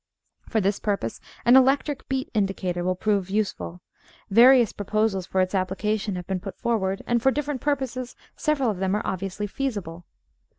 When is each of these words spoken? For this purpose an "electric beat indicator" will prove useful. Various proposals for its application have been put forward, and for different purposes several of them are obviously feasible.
For 0.49 0.59
this 0.59 0.79
purpose 0.79 1.21
an 1.45 1.55
"electric 1.55 2.09
beat 2.09 2.31
indicator" 2.33 2.83
will 2.83 2.95
prove 2.95 3.29
useful. 3.29 3.83
Various 4.31 4.73
proposals 4.73 5.27
for 5.27 5.41
its 5.41 5.53
application 5.53 6.15
have 6.15 6.25
been 6.25 6.39
put 6.39 6.57
forward, 6.57 7.03
and 7.05 7.21
for 7.21 7.29
different 7.29 7.61
purposes 7.61 8.15
several 8.35 8.71
of 8.71 8.77
them 8.77 8.95
are 8.95 9.05
obviously 9.05 9.45
feasible. 9.45 10.07